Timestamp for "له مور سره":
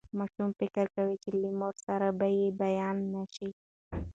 1.41-2.07